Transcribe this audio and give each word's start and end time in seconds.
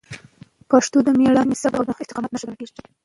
پښتو 0.69 0.97
د 1.03 1.09
میړانې، 1.19 1.55
صبر 1.63 1.79
او 1.89 1.99
استقامت 2.03 2.29
نښه 2.31 2.45
ګڼل 2.49 2.55
کېږي. 2.59 2.81